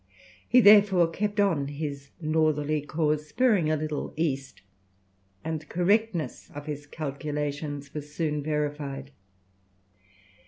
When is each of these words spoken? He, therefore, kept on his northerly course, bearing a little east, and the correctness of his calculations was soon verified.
He, 0.49 0.61
therefore, 0.61 1.07
kept 1.09 1.39
on 1.39 1.67
his 1.67 2.09
northerly 2.19 2.81
course, 2.81 3.31
bearing 3.31 3.69
a 3.69 3.77
little 3.77 4.15
east, 4.17 4.63
and 5.43 5.59
the 5.59 5.67
correctness 5.67 6.49
of 6.55 6.65
his 6.65 6.87
calculations 6.87 7.93
was 7.93 8.11
soon 8.11 8.41
verified. 8.41 9.11